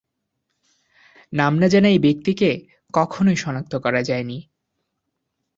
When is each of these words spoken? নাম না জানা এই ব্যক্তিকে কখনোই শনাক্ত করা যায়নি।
নাম 1.33 1.53
না 1.59 1.67
জানা 1.67 1.87
এই 1.87 1.99
ব্যক্তিকে 1.99 2.49
কখনোই 2.93 3.37
শনাক্ত 3.37 3.73
করা 3.75 4.01
যায়নি। 4.03 4.37